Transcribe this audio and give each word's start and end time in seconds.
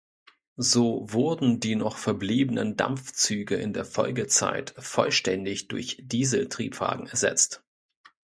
So 0.57 1.05
wurden 1.13 1.59
die 1.59 1.75
noch 1.75 1.95
verbliebenen 1.95 2.75
Dampfzüge 2.75 3.57
in 3.57 3.71
der 3.71 3.85
Folgezeit 3.85 4.73
vollständig 4.79 5.67
durch 5.67 5.99
Dieseltriebwagen 6.01 7.05
ersetzt. 7.05 7.63